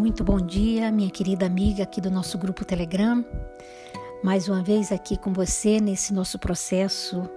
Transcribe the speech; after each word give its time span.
Muito 0.00 0.24
bom 0.24 0.40
dia, 0.40 0.90
minha 0.90 1.10
querida 1.10 1.44
amiga 1.44 1.82
aqui 1.82 2.00
do 2.00 2.10
nosso 2.10 2.38
grupo 2.38 2.64
Telegram. 2.64 3.22
Mais 4.24 4.48
uma 4.48 4.62
vez 4.62 4.90
aqui 4.90 5.14
com 5.14 5.30
você 5.30 5.78
nesse 5.78 6.14
nosso 6.14 6.38
processo 6.38 7.28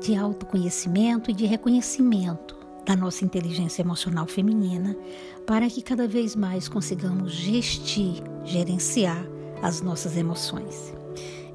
de 0.00 0.14
autoconhecimento 0.14 1.32
e 1.32 1.34
de 1.34 1.46
reconhecimento 1.46 2.56
da 2.84 2.94
nossa 2.94 3.24
inteligência 3.24 3.82
emocional 3.82 4.24
feminina, 4.24 4.96
para 5.44 5.68
que 5.68 5.82
cada 5.82 6.06
vez 6.06 6.36
mais 6.36 6.68
consigamos 6.68 7.32
gestir, 7.32 8.22
gerenciar 8.44 9.26
as 9.60 9.80
nossas 9.80 10.16
emoções. 10.16 10.94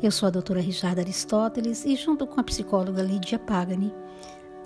Eu 0.04 0.12
sou 0.12 0.28
a 0.28 0.32
doutora 0.32 0.60
Richarda 0.60 1.00
Aristóteles 1.00 1.86
e, 1.86 1.96
junto 1.96 2.28
com 2.28 2.42
a 2.42 2.44
psicóloga 2.44 3.02
Lídia 3.02 3.40
Pagani, 3.40 3.94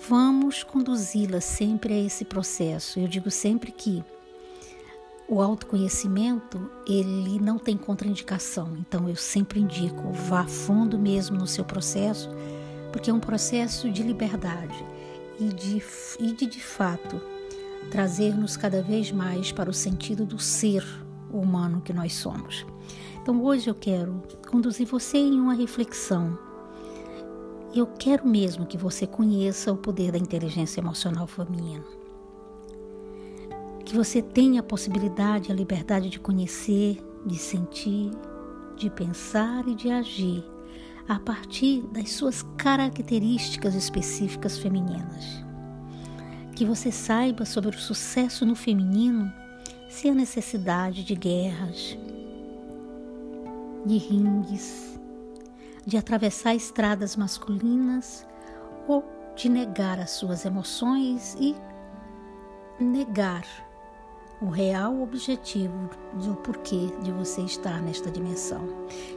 vamos 0.08 0.64
conduzi-la 0.64 1.40
sempre 1.40 1.94
a 1.94 2.00
esse 2.00 2.24
processo. 2.24 2.98
Eu 2.98 3.06
digo 3.06 3.30
sempre 3.30 3.70
que 3.70 4.02
o 5.28 5.42
autoconhecimento, 5.42 6.70
ele 6.86 7.40
não 7.40 7.58
tem 7.58 7.76
contraindicação. 7.76 8.76
Então 8.78 9.08
eu 9.08 9.16
sempre 9.16 9.60
indico, 9.60 10.12
vá 10.12 10.44
fundo 10.44 10.98
mesmo 10.98 11.36
no 11.36 11.46
seu 11.46 11.64
processo, 11.64 12.30
porque 12.92 13.10
é 13.10 13.14
um 13.14 13.20
processo 13.20 13.90
de 13.90 14.02
liberdade 14.02 14.84
e 15.38 15.48
de, 15.48 15.82
e 16.20 16.32
de, 16.32 16.46
de 16.46 16.62
fato, 16.62 17.20
trazer-nos 17.90 18.56
cada 18.56 18.82
vez 18.82 19.10
mais 19.10 19.50
para 19.52 19.70
o 19.70 19.74
sentido 19.74 20.24
do 20.24 20.38
ser 20.38 20.84
humano 21.30 21.80
que 21.80 21.92
nós 21.92 22.14
somos. 22.14 22.64
Então 23.20 23.42
hoje 23.42 23.68
eu 23.68 23.74
quero 23.74 24.22
conduzir 24.48 24.86
você 24.86 25.18
em 25.18 25.40
uma 25.40 25.54
reflexão. 25.54 26.38
Eu 27.74 27.86
quero 27.86 28.26
mesmo 28.26 28.64
que 28.64 28.78
você 28.78 29.06
conheça 29.06 29.72
o 29.72 29.76
poder 29.76 30.12
da 30.12 30.18
inteligência 30.18 30.80
emocional 30.80 31.26
feminina 31.26 31.84
que 33.86 33.94
você 33.94 34.20
tenha 34.20 34.60
a 34.60 34.64
possibilidade, 34.64 35.52
a 35.52 35.54
liberdade 35.54 36.10
de 36.10 36.18
conhecer, 36.18 36.98
de 37.24 37.38
sentir, 37.38 38.10
de 38.76 38.90
pensar 38.90 39.66
e 39.68 39.76
de 39.76 39.88
agir 39.88 40.44
a 41.08 41.20
partir 41.20 41.82
das 41.92 42.10
suas 42.10 42.42
características 42.58 43.76
específicas 43.76 44.58
femininas. 44.58 45.44
Que 46.56 46.64
você 46.64 46.90
saiba 46.90 47.44
sobre 47.44 47.76
o 47.76 47.78
sucesso 47.78 48.44
no 48.44 48.56
feminino 48.56 49.32
sem 49.88 50.10
a 50.10 50.14
necessidade 50.14 51.04
de 51.04 51.14
guerras, 51.14 51.96
de 53.86 53.98
ringues, 53.98 54.98
de 55.86 55.96
atravessar 55.96 56.56
estradas 56.56 57.14
masculinas 57.14 58.26
ou 58.88 59.04
de 59.36 59.48
negar 59.48 60.00
as 60.00 60.10
suas 60.10 60.44
emoções 60.44 61.36
e 61.38 61.54
negar 62.80 63.65
o 64.40 64.46
real 64.46 65.02
objetivo 65.02 65.90
do 66.22 66.34
porquê 66.36 66.90
de 67.02 67.10
você 67.10 67.42
estar 67.42 67.80
nesta 67.82 68.10
dimensão. 68.10 68.66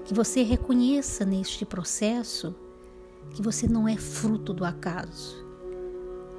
Que 0.06 0.14
você 0.14 0.44
reconheça 0.44 1.26
neste 1.26 1.66
processo 1.66 2.56
que 3.32 3.42
você 3.42 3.68
não 3.68 3.88
é 3.88 3.98
fruto 3.98 4.54
do 4.54 4.66
acaso. 4.66 5.46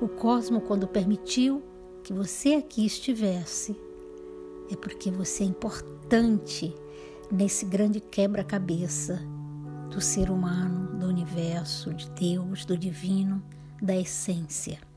O 0.00 0.08
cosmo, 0.08 0.60
quando 0.60 0.88
permitiu 0.88 1.62
que 2.02 2.12
você 2.12 2.54
aqui 2.54 2.86
estivesse, 2.86 3.76
é 4.70 4.76
porque 4.76 5.10
você 5.10 5.42
é 5.42 5.46
importante 5.46 6.74
nesse 7.30 7.66
grande 7.66 8.00
quebra-cabeça 8.00 9.20
do 9.90 10.00
ser 10.00 10.30
humano, 10.30 10.98
do 10.98 11.06
universo, 11.06 11.92
de 11.92 12.08
Deus, 12.10 12.64
do 12.64 12.78
divino, 12.78 13.42
da 13.82 13.94
essência. 13.94 14.89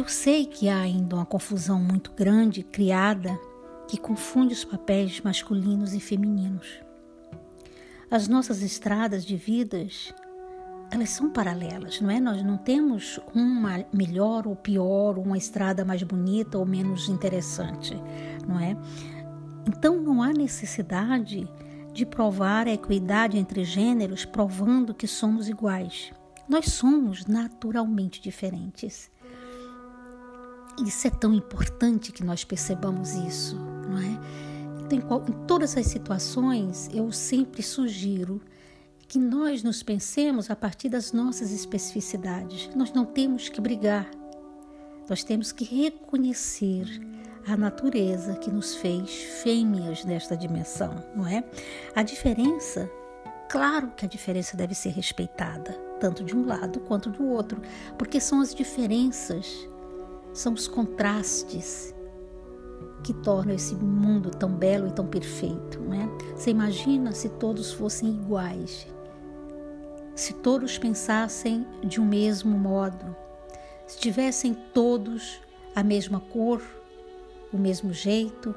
Eu 0.00 0.08
sei 0.08 0.46
que 0.46 0.66
há 0.66 0.80
ainda 0.80 1.14
uma 1.14 1.26
confusão 1.26 1.78
muito 1.78 2.12
grande 2.12 2.62
criada 2.62 3.38
que 3.86 4.00
confunde 4.00 4.54
os 4.54 4.64
papéis 4.64 5.20
masculinos 5.20 5.92
e 5.92 6.00
femininos. 6.00 6.80
As 8.10 8.26
nossas 8.26 8.62
estradas 8.62 9.26
de 9.26 9.36
vidas, 9.36 10.14
elas 10.90 11.10
são 11.10 11.28
paralelas, 11.28 12.00
não 12.00 12.10
é? 12.10 12.18
Nós 12.18 12.42
não 12.42 12.56
temos 12.56 13.20
uma 13.34 13.84
melhor 13.92 14.46
ou 14.46 14.56
pior, 14.56 15.18
uma 15.18 15.36
estrada 15.36 15.84
mais 15.84 16.02
bonita 16.02 16.56
ou 16.56 16.64
menos 16.64 17.10
interessante, 17.10 17.94
não 18.48 18.58
é? 18.58 18.74
Então 19.68 20.00
não 20.00 20.22
há 20.22 20.32
necessidade 20.32 21.46
de 21.92 22.06
provar 22.06 22.66
a 22.66 22.72
equidade 22.72 23.36
entre 23.36 23.64
gêneros 23.64 24.24
provando 24.24 24.94
que 24.94 25.06
somos 25.06 25.46
iguais. 25.46 26.10
Nós 26.48 26.72
somos 26.72 27.26
naturalmente 27.26 28.18
diferentes. 28.18 29.10
Isso 30.86 31.06
é 31.06 31.10
tão 31.10 31.34
importante 31.34 32.12
que 32.12 32.24
nós 32.24 32.44
percebamos 32.44 33.12
isso, 33.12 33.56
não 33.56 33.98
é? 33.98 34.20
Então, 34.80 35.24
em 35.28 35.46
todas 35.46 35.76
as 35.76 35.86
situações, 35.86 36.88
eu 36.92 37.12
sempre 37.12 37.62
sugiro 37.62 38.40
que 39.06 39.18
nós 39.18 39.62
nos 39.62 39.82
pensemos 39.82 40.50
a 40.50 40.56
partir 40.56 40.88
das 40.88 41.12
nossas 41.12 41.50
especificidades. 41.52 42.70
Nós 42.74 42.92
não 42.92 43.04
temos 43.04 43.48
que 43.48 43.60
brigar, 43.60 44.08
nós 45.08 45.24
temos 45.24 45.52
que 45.52 45.64
reconhecer 45.64 46.86
a 47.46 47.56
natureza 47.56 48.34
que 48.34 48.50
nos 48.50 48.76
fez 48.76 49.10
fêmeas 49.42 50.04
nesta 50.04 50.36
dimensão, 50.36 51.02
não 51.16 51.26
é? 51.26 51.42
A 51.94 52.02
diferença, 52.02 52.90
claro 53.48 53.90
que 53.96 54.04
a 54.04 54.08
diferença 54.08 54.56
deve 54.56 54.74
ser 54.74 54.90
respeitada, 54.90 55.72
tanto 55.98 56.22
de 56.22 56.36
um 56.36 56.46
lado 56.46 56.80
quanto 56.80 57.10
do 57.10 57.26
outro, 57.26 57.60
porque 57.98 58.20
são 58.20 58.40
as 58.40 58.54
diferenças 58.54 59.68
são 60.32 60.52
os 60.52 60.68
contrastes 60.68 61.94
que 63.02 63.14
tornam 63.14 63.54
esse 63.54 63.74
mundo 63.74 64.30
tão 64.30 64.50
belo 64.50 64.88
e 64.88 64.92
tão 64.92 65.06
perfeito, 65.06 65.80
não 65.80 65.94
é? 65.94 66.08
Você 66.36 66.50
imagina 66.50 67.12
se 67.12 67.28
todos 67.28 67.72
fossem 67.72 68.10
iguais, 68.10 68.86
se 70.14 70.34
todos 70.34 70.78
pensassem 70.78 71.66
de 71.82 72.00
um 72.00 72.04
mesmo 72.04 72.58
modo, 72.58 73.16
se 73.86 73.98
tivessem 73.98 74.54
todos 74.74 75.40
a 75.74 75.82
mesma 75.82 76.20
cor, 76.20 76.62
o 77.52 77.58
mesmo 77.58 77.92
jeito, 77.92 78.54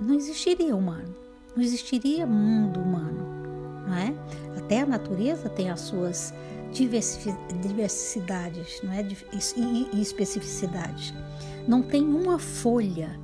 não 0.00 0.14
existiria 0.14 0.74
humano, 0.74 1.14
não 1.54 1.62
existiria 1.62 2.26
mundo 2.26 2.80
humano, 2.80 3.26
não 3.86 3.94
é? 3.94 4.14
Até 4.56 4.80
a 4.80 4.86
natureza 4.86 5.48
tem 5.48 5.70
as 5.70 5.80
suas 5.80 6.32
diversidades 6.74 8.82
não 8.82 8.92
é? 8.92 9.06
e 9.92 10.00
especificidades. 10.00 11.14
Não 11.66 11.82
tem 11.82 12.02
uma 12.02 12.38
folha 12.38 13.18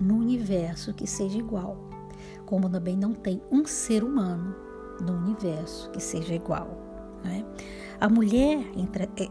no 0.00 0.16
universo 0.16 0.92
que 0.92 1.06
seja 1.06 1.38
igual, 1.38 1.76
como 2.44 2.68
também 2.68 2.96
não 2.96 3.14
tem 3.14 3.40
um 3.50 3.64
ser 3.64 4.04
humano 4.04 4.54
no 5.00 5.14
universo 5.14 5.90
que 5.90 6.00
seja 6.00 6.34
igual. 6.34 6.78
É? 7.24 7.42
A 8.00 8.08
mulher, 8.08 8.64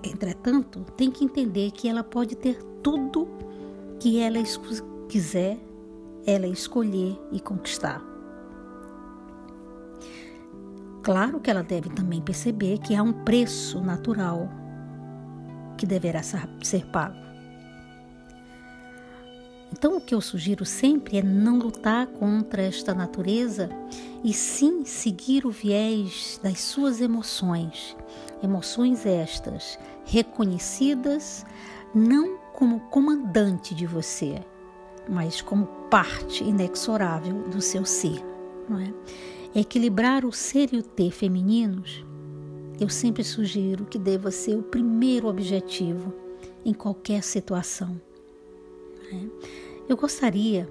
entretanto, 0.03 0.85
tem 0.95 1.11
que 1.11 1.25
entender 1.25 1.71
que 1.71 1.89
ela 1.89 2.03
pode 2.03 2.35
ter 2.35 2.57
tudo 2.81 3.27
que 3.99 4.19
ela 4.19 4.39
quiser, 5.07 5.59
ela 6.25 6.47
escolher 6.47 7.19
e 7.31 7.39
conquistar. 7.39 8.10
Claro 11.03 11.39
que 11.39 11.49
ela 11.49 11.63
deve 11.63 11.89
também 11.89 12.21
perceber 12.21 12.77
que 12.77 12.95
há 12.95 13.01
um 13.01 13.13
preço 13.13 13.81
natural 13.81 14.47
que 15.77 15.85
deverá 15.85 16.21
ser 16.21 16.85
pago. 16.91 17.15
Então, 19.73 19.97
o 19.97 20.01
que 20.01 20.13
eu 20.13 20.21
sugiro 20.21 20.65
sempre 20.65 21.17
é 21.17 21.23
não 21.23 21.57
lutar 21.57 22.05
contra 22.05 22.61
esta 22.61 22.93
natureza 22.93 23.69
e 24.23 24.33
sim 24.33 24.85
seguir 24.85 25.45
o 25.45 25.49
viés 25.49 26.39
das 26.43 26.59
suas 26.59 27.01
emoções. 27.01 27.95
Emoções 28.43 29.05
estas 29.05 29.79
reconhecidas 30.05 31.45
não 31.95 32.37
como 32.53 32.81
comandante 32.89 33.73
de 33.73 33.87
você, 33.87 34.43
mas 35.09 35.41
como 35.41 35.65
parte 35.89 36.43
inexorável 36.43 37.43
do 37.49 37.61
seu 37.61 37.85
ser, 37.85 38.23
não 38.69 38.77
é? 38.77 38.93
Equilibrar 39.59 40.25
o 40.25 40.31
ser 40.31 40.73
e 40.73 40.77
o 40.77 40.83
ter 40.83 41.11
femininos, 41.11 42.05
eu 42.79 42.89
sempre 42.89 43.23
sugiro 43.23 43.85
que 43.85 43.99
deva 43.99 44.31
ser 44.31 44.57
o 44.57 44.63
primeiro 44.63 45.27
objetivo 45.27 46.13
em 46.65 46.73
qualquer 46.73 47.23
situação. 47.23 47.99
Né? 49.11 49.29
Eu 49.87 49.97
gostaria 49.97 50.67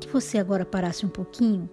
que 0.00 0.08
você 0.08 0.38
agora 0.38 0.64
parasse 0.64 1.06
um 1.06 1.08
pouquinho 1.08 1.68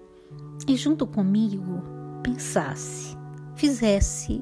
e, 0.68 0.76
junto 0.76 1.06
comigo, 1.06 1.82
pensasse, 2.24 3.18
fizesse 3.56 4.42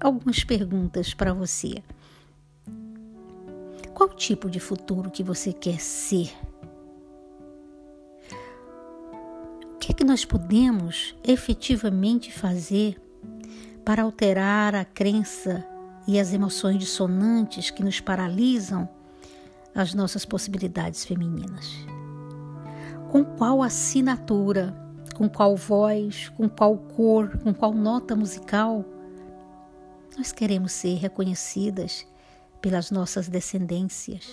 algumas 0.00 0.44
perguntas 0.44 1.14
para 1.14 1.32
você. 1.32 1.82
Qual 3.92 4.08
tipo 4.08 4.50
de 4.50 4.60
futuro 4.60 5.10
que 5.10 5.22
você 5.22 5.52
quer 5.52 5.80
ser 5.80 6.32
que 9.94 10.04
nós 10.04 10.24
podemos 10.24 11.14
efetivamente 11.22 12.32
fazer 12.32 13.00
para 13.84 14.02
alterar 14.02 14.74
a 14.74 14.84
crença 14.84 15.64
e 16.06 16.18
as 16.18 16.32
emoções 16.32 16.78
dissonantes 16.78 17.70
que 17.70 17.82
nos 17.82 18.00
paralisam 18.00 18.88
as 19.74 19.94
nossas 19.94 20.24
possibilidades 20.24 21.04
femininas? 21.04 21.72
Com 23.10 23.24
qual 23.24 23.62
assinatura, 23.62 24.74
com 25.14 25.28
qual 25.28 25.56
voz, 25.56 26.28
com 26.30 26.48
qual 26.48 26.76
cor, 26.76 27.38
com 27.38 27.54
qual 27.54 27.72
nota 27.72 28.16
musical 28.16 28.84
nós 30.16 30.32
queremos 30.32 30.72
ser 30.72 30.96
reconhecidas 30.96 32.06
pelas 32.60 32.90
nossas 32.90 33.28
descendências? 33.28 34.28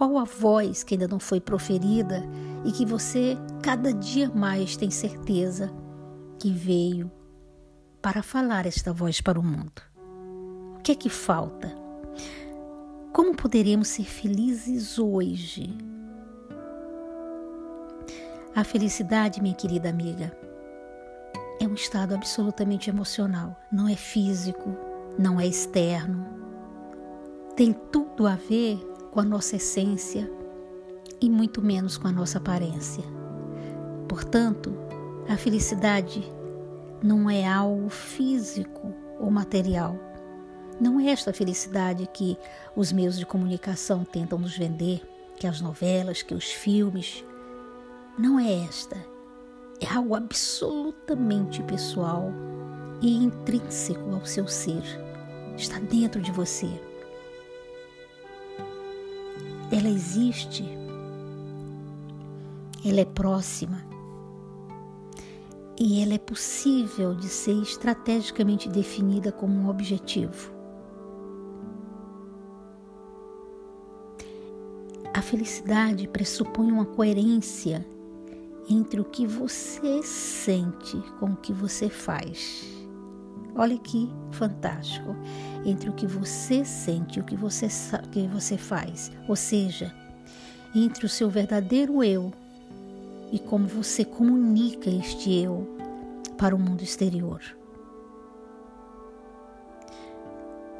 Qual 0.00 0.16
a 0.16 0.24
voz 0.24 0.82
que 0.82 0.94
ainda 0.94 1.06
não 1.06 1.20
foi 1.20 1.42
proferida 1.42 2.22
e 2.64 2.72
que 2.72 2.86
você 2.86 3.36
cada 3.62 3.92
dia 3.92 4.30
mais 4.30 4.74
tem 4.74 4.90
certeza 4.90 5.70
que 6.38 6.50
veio 6.50 7.12
para 8.00 8.22
falar 8.22 8.64
esta 8.64 8.94
voz 8.94 9.20
para 9.20 9.38
o 9.38 9.42
mundo? 9.42 9.82
O 10.78 10.80
que 10.82 10.92
é 10.92 10.94
que 10.94 11.10
falta? 11.10 11.70
Como 13.12 13.36
poderemos 13.36 13.88
ser 13.88 14.04
felizes 14.04 14.98
hoje? 14.98 15.76
A 18.56 18.64
felicidade, 18.64 19.42
minha 19.42 19.54
querida 19.54 19.90
amiga, 19.90 20.34
é 21.60 21.68
um 21.68 21.74
estado 21.74 22.14
absolutamente 22.14 22.88
emocional, 22.88 23.54
não 23.70 23.86
é 23.86 23.96
físico, 23.96 24.74
não 25.18 25.38
é 25.38 25.46
externo. 25.46 26.26
Tem 27.54 27.74
tudo 27.92 28.26
a 28.26 28.36
ver 28.36 28.80
com 29.10 29.20
a 29.20 29.24
nossa 29.24 29.56
essência 29.56 30.30
e 31.20 31.28
muito 31.28 31.62
menos 31.62 31.98
com 31.98 32.08
a 32.08 32.12
nossa 32.12 32.38
aparência. 32.38 33.04
Portanto, 34.08 34.72
a 35.28 35.36
felicidade 35.36 36.30
não 37.02 37.28
é 37.28 37.46
algo 37.46 37.88
físico 37.88 38.94
ou 39.18 39.30
material. 39.30 39.96
Não 40.80 40.98
é 40.98 41.10
esta 41.10 41.32
felicidade 41.32 42.08
que 42.12 42.36
os 42.74 42.90
meios 42.90 43.18
de 43.18 43.26
comunicação 43.26 44.04
tentam 44.04 44.38
nos 44.38 44.56
vender, 44.56 45.02
que 45.36 45.46
as 45.46 45.60
novelas, 45.60 46.22
que 46.22 46.34
os 46.34 46.44
filmes. 46.44 47.24
Não 48.18 48.38
é 48.38 48.64
esta 48.64 48.96
é 49.80 49.86
algo 49.94 50.14
absolutamente 50.14 51.62
pessoal 51.62 52.30
e 53.00 53.16
intrínseco 53.16 54.14
ao 54.14 54.26
seu 54.26 54.46
ser. 54.46 54.82
Está 55.56 55.78
dentro 55.78 56.20
de 56.20 56.30
você. 56.30 56.68
Ela 59.70 59.88
existe. 59.88 60.64
Ela 62.84 63.00
é 63.00 63.04
próxima. 63.04 63.84
E 65.78 66.02
ela 66.02 66.14
é 66.14 66.18
possível 66.18 67.14
de 67.14 67.28
ser 67.28 67.54
estrategicamente 67.62 68.68
definida 68.68 69.30
como 69.30 69.54
um 69.54 69.70
objetivo. 69.70 70.52
A 75.14 75.22
felicidade 75.22 76.08
pressupõe 76.08 76.70
uma 76.70 76.84
coerência 76.84 77.86
entre 78.68 79.00
o 79.00 79.04
que 79.04 79.26
você 79.26 80.02
sente 80.02 80.96
com 81.18 81.32
o 81.32 81.36
que 81.36 81.52
você 81.52 81.88
faz. 81.88 82.79
Olha 83.54 83.78
que 83.78 84.08
fantástico. 84.32 85.14
Entre 85.64 85.90
o 85.90 85.92
que 85.92 86.06
você 86.06 86.64
sente 86.64 87.18
e 87.18 87.22
o 87.22 87.24
que 87.24 87.36
você, 87.36 87.68
que 88.10 88.26
você 88.28 88.56
faz. 88.56 89.10
Ou 89.28 89.36
seja, 89.36 89.94
entre 90.74 91.04
o 91.04 91.08
seu 91.08 91.28
verdadeiro 91.28 92.02
eu 92.02 92.32
e 93.32 93.38
como 93.38 93.66
você 93.66 94.04
comunica 94.04 94.88
este 94.88 95.32
eu 95.32 95.66
para 96.36 96.54
o 96.54 96.58
mundo 96.58 96.82
exterior. 96.82 97.40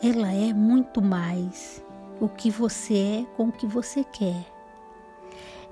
Ela 0.03 0.33
é 0.33 0.53
muito 0.53 1.03
mais 1.03 1.85
o 2.21 2.29
que 2.29 2.51
você 2.51 2.95
é 2.95 3.27
com 3.37 3.49
o 3.49 3.53
que 3.53 3.67
você 3.67 4.03
quer 4.05 4.47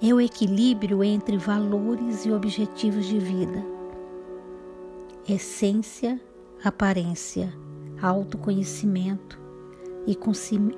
é 0.01 0.15
o 0.15 0.21
equilíbrio 0.21 1.03
entre 1.03 1.37
valores 1.37 2.25
e 2.25 2.31
objetivos 2.31 3.07
de 3.07 3.19
vida. 3.19 3.65
Essência, 5.29 6.21
aparência, 6.63 7.53
autoconhecimento 8.01 9.39
e 10.07 10.17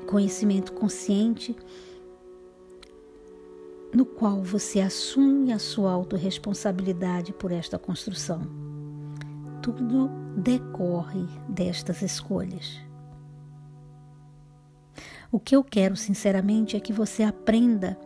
conhecimento 0.07 0.73
consciente, 0.73 1.57
no 3.95 4.05
qual 4.05 4.43
você 4.43 4.81
assume 4.81 5.53
a 5.53 5.59
sua 5.59 5.91
autorresponsabilidade 5.93 7.33
por 7.33 7.51
esta 7.51 7.79
construção. 7.79 8.43
Tudo 9.63 10.09
decorre 10.37 11.27
destas 11.49 12.03
escolhas. 12.03 12.81
O 15.33 15.39
que 15.39 15.55
eu 15.55 15.63
quero, 15.63 15.97
sinceramente, 15.97 16.77
é 16.77 16.81
que 16.81 16.93
você 16.93 17.23
aprenda 17.23 17.99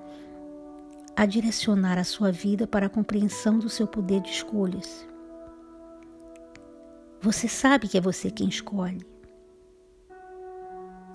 a 1.17 1.25
direcionar 1.27 1.97
a 1.97 2.05
sua 2.05 2.33
vida 2.33 2.67
para 2.67 2.87
a 2.87 2.91
compreensão 2.91 3.59
do 3.59 3.69
seu 3.69 3.87
poder 3.87 4.21
de 4.21 4.31
escolhas. 4.31 5.07
Você 7.25 7.49
sabe 7.49 7.89
que 7.89 7.97
é 7.97 8.03
você 8.03 8.31
quem 8.31 8.51
escolhe. 8.51 9.01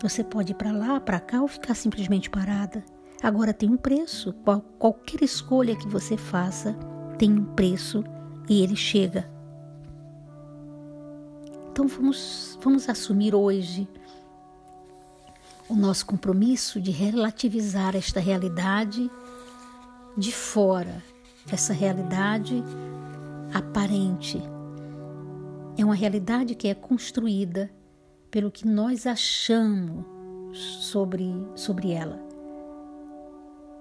Você 0.01 0.23
pode 0.23 0.53
ir 0.53 0.55
para 0.55 0.71
lá, 0.71 0.99
para 0.99 1.19
cá 1.19 1.39
ou 1.39 1.47
ficar 1.47 1.75
simplesmente 1.75 2.31
parada. 2.31 2.83
Agora 3.21 3.53
tem 3.53 3.69
um 3.69 3.77
preço. 3.77 4.33
Qual, 4.43 4.59
qualquer 4.79 5.21
escolha 5.21 5.75
que 5.75 5.87
você 5.87 6.17
faça 6.17 6.73
tem 7.19 7.31
um 7.31 7.45
preço 7.53 8.03
e 8.49 8.63
ele 8.63 8.75
chega. 8.75 9.29
Então 11.71 11.87
vamos, 11.87 12.57
vamos 12.59 12.89
assumir 12.89 13.35
hoje 13.35 13.87
o 15.69 15.75
nosso 15.75 16.07
compromisso 16.07 16.81
de 16.81 16.89
relativizar 16.89 17.95
esta 17.95 18.19
realidade 18.19 19.11
de 20.17 20.31
fora, 20.31 21.03
essa 21.51 21.71
realidade 21.71 22.63
aparente. 23.53 24.41
É 25.77 25.85
uma 25.85 25.95
realidade 25.95 26.55
que 26.55 26.67
é 26.67 26.73
construída 26.73 27.69
pelo 28.29 28.51
que 28.51 28.67
nós 28.67 29.07
achamos 29.07 30.05
sobre, 30.81 31.33
sobre 31.55 31.91
ela. 31.91 32.19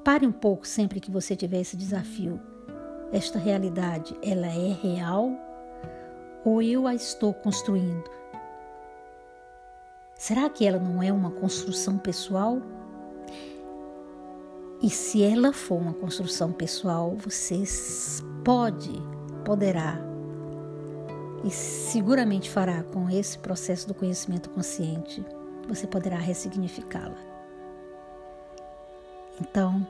Pare 0.04 0.26
um 0.26 0.32
pouco 0.32 0.66
sempre 0.66 1.00
que 1.00 1.10
você 1.10 1.36
tiver 1.36 1.60
esse 1.60 1.76
desafio. 1.76 2.40
Esta 3.12 3.38
realidade, 3.38 4.14
ela 4.22 4.46
é 4.46 4.72
real 4.72 5.30
ou 6.44 6.62
eu 6.62 6.86
a 6.86 6.94
estou 6.94 7.34
construindo? 7.34 8.10
Será 10.14 10.48
que 10.48 10.66
ela 10.66 10.78
não 10.78 11.02
é 11.02 11.12
uma 11.12 11.30
construção 11.30 11.98
pessoal? 11.98 12.60
E 14.82 14.88
se 14.88 15.22
ela 15.22 15.52
for 15.52 15.80
uma 15.80 15.92
construção 15.92 16.52
pessoal, 16.52 17.16
você 17.16 17.62
pode, 18.44 18.92
poderá 19.44 20.07
e 21.44 21.50
seguramente 21.50 22.50
fará 22.50 22.82
com 22.82 23.08
esse 23.08 23.38
processo 23.38 23.86
do 23.86 23.94
conhecimento 23.94 24.50
consciente, 24.50 25.24
você 25.68 25.86
poderá 25.86 26.16
ressignificá-la. 26.16 27.16
Então, 29.40 29.86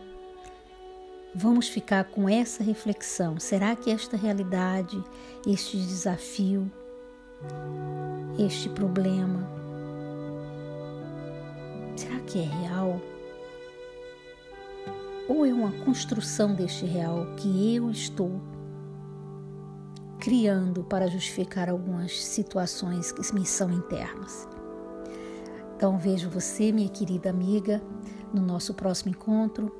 vamos 1.35 1.69
ficar 1.69 2.05
com 2.05 2.29
essa 2.29 2.63
reflexão. 2.63 3.39
Será 3.39 3.75
que 3.75 3.91
esta 3.91 4.17
realidade, 4.17 5.03
este 5.47 5.79
desafio, 5.79 6.71
este 8.39 8.69
problema, 8.69 9.49
será 11.97 12.21
que 12.21 12.41
é 12.41 12.45
real? 12.45 13.01
ou 15.29 15.45
é 15.45 15.53
uma 15.53 15.71
construção 15.85 16.55
deste 16.55 16.87
real 16.87 17.27
que 17.37 17.77
eu 17.77 17.91
estou 17.91 18.41
criando 20.29 20.85
para 20.85 21.07
justificar 21.07 21.71
algumas 21.71 22.23
situações 22.23 23.11
que 23.11 23.35
me 23.35 23.47
são 23.47 23.73
internas. 23.73 24.47
Então 25.75 25.97
vejo 25.97 26.29
você, 26.29 26.71
minha 26.71 26.91
querida 26.91 27.31
amiga, 27.31 27.81
no 28.31 28.43
nosso 28.43 28.75
próximo 28.75 29.11
encontro. 29.11 29.75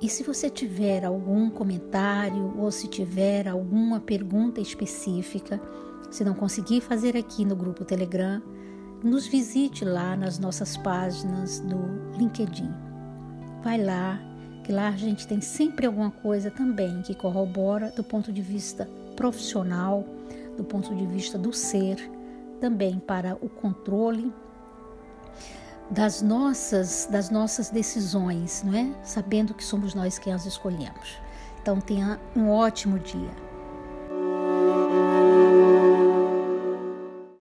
E 0.00 0.08
se 0.08 0.22
você 0.22 0.48
tiver 0.48 1.04
algum 1.04 1.50
comentário 1.50 2.58
ou 2.58 2.70
se 2.70 2.88
tiver 2.88 3.46
alguma 3.46 4.00
pergunta 4.00 4.58
específica, 4.58 5.60
se 6.10 6.24
não 6.24 6.32
conseguir 6.32 6.80
fazer 6.80 7.14
aqui 7.14 7.44
no 7.44 7.54
grupo 7.54 7.84
Telegram, 7.84 8.42
nos 9.02 9.26
visite 9.26 9.84
lá 9.84 10.16
nas 10.16 10.38
nossas 10.38 10.78
páginas 10.78 11.60
do 11.60 12.16
LinkedIn. 12.16 12.72
Vai 13.62 13.84
lá, 13.84 14.18
que 14.64 14.72
lá 14.72 14.88
a 14.88 14.96
gente 14.96 15.28
tem 15.28 15.42
sempre 15.42 15.84
alguma 15.84 16.10
coisa 16.10 16.50
também 16.50 17.02
que 17.02 17.14
corrobora 17.14 17.90
do 17.90 18.02
ponto 18.02 18.32
de 18.32 18.40
vista 18.40 18.88
profissional, 19.14 20.04
do 20.56 20.64
ponto 20.64 20.94
de 20.94 21.06
vista 21.06 21.38
do 21.38 21.52
ser, 21.52 21.96
também 22.60 22.98
para 22.98 23.34
o 23.40 23.48
controle 23.48 24.32
das 25.90 26.22
nossas 26.22 27.06
das 27.10 27.30
nossas 27.30 27.70
decisões, 27.70 28.62
não 28.62 28.74
é? 28.74 28.94
Sabendo 29.02 29.54
que 29.54 29.64
somos 29.64 29.94
nós 29.94 30.18
quem 30.18 30.32
as 30.32 30.46
escolhemos. 30.46 31.18
Então 31.60 31.80
tenha 31.80 32.20
um 32.34 32.50
ótimo 32.50 32.98
dia. 32.98 33.30